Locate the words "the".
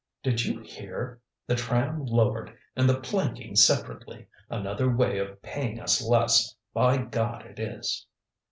1.45-1.53, 2.89-2.99